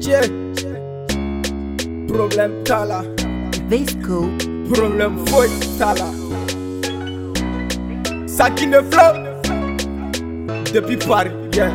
[0.00, 0.26] Yeah.
[2.08, 3.04] Problem tala.
[3.68, 4.30] Vesco
[4.72, 5.48] Problem voi
[5.78, 6.08] tala.
[8.26, 11.72] Ça De ne flotte Depuis Paris, yeah.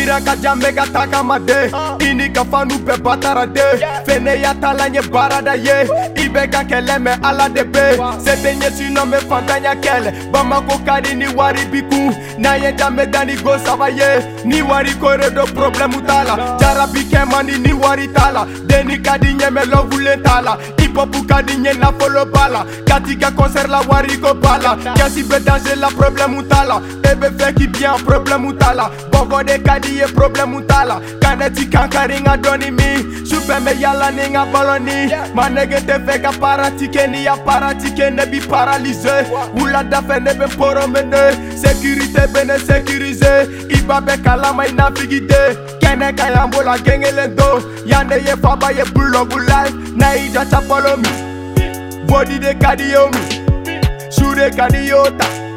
[0.00, 1.68] Sira ka jambe ka taka made.
[2.00, 3.60] Ini ka fanu bɛɛ batara de.
[4.06, 5.84] Fene ya tala ye baarada ye.
[6.16, 7.84] I bɛ ka kɛlɛ mɛ ala de be.
[8.24, 12.72] Se tɛ ɲɛsinɔ mɛ fantanya kɛlɛ bamako ka di ni wari bi kun n'an ye
[12.72, 14.24] danbe da ni go saba ye.
[14.46, 19.04] Ni wari kore do problɛmu t'a la jarabi kɛ mandi ni wari t'a la deni
[19.04, 23.20] ka di ɲɛ mɛ lɔbulen t'a la hip-hop ka di ɲɛ nafolo b'a la kati
[23.20, 26.80] ka concert la wari ko b'a la kɛsi bɛ danger la problɛmu t'a la
[27.14, 32.36] be feki bien problem utala bogo de kadi ye problem utala kane ti kankari nga
[32.36, 32.90] dɔɔni mi.
[33.24, 38.12] Sufɛ me yala ni nga bɔlɔni ma nege te fɛ ka paratike ni ya paratike
[38.12, 41.34] ne bi paralize wulada fɛ ne be poromene.
[41.56, 47.36] Sekirite be ne sekirize i ba bɛ kalama i nafigite kɛnɛ ka yan bola gengelen
[47.36, 49.74] to yan ne ye faba ye bulɔgu life.
[49.94, 53.70] Na i jɔ chapɔlo mi bodi de kadi ye o mi.
[54.10, 55.49] Su de kadi ye o ta.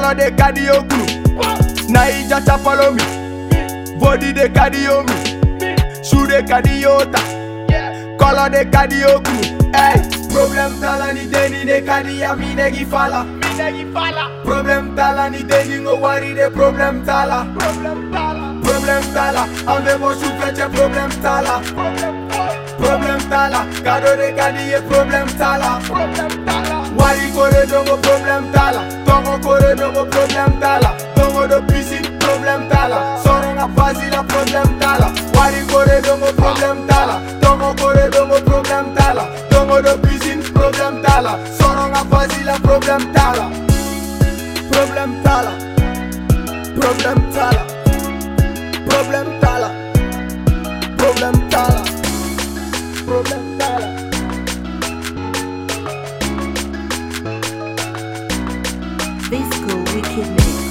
[0.00, 3.04] Kɔlɔ de ka di ye o kunu na i jaca fɔlɔ mi
[4.00, 5.16] bodi de ka di ye o mi
[6.02, 7.20] su de ka di ye o ta
[8.20, 9.42] kɔlɔ de ka di ye o kunu
[9.74, 9.96] ey
[10.32, 13.26] problème t'a la ni deni de ka di ya mi negi fala.
[14.44, 17.44] Problème t'a la ni deni ŋo wari de problème t'a la
[18.64, 19.42] problème t'a la
[19.72, 21.60] an bɛ bɔ sufɛ cɛ problème t'a la
[22.78, 26.69] problème t'a la kado oh, de ka di ye problème t'a
[27.10, 31.60] la wari kore dongo problème t'a la tɔgɔ kore dongo problème t'a la dongo do
[31.66, 36.86] piscine problème t'a la sɔrɔ ŋa pasi la problème t'a la wari kore dongo problème
[36.86, 41.84] t'a la tɔgɔ kore dongo problème t'a la dongo do piscine problème t'a la sɔrɔ
[41.92, 43.46] ŋa pasi la problème t'a la
[44.70, 45.42] problème t'a
[47.56, 47.69] la
[60.00, 60.69] Wicked Mix.